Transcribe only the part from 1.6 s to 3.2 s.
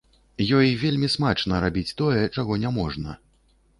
рабіць тое, чаго няможна.